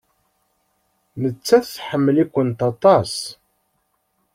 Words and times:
Nettat 1.21 1.65
tḥemmel-ikent 1.75 2.59
aṭas. 2.69 3.13